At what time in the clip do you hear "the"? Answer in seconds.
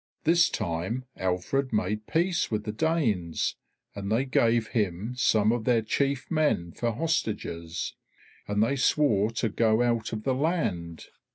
2.63-2.71, 10.23-10.33